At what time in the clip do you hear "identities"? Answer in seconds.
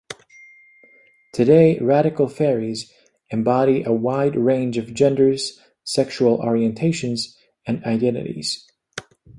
7.85-8.67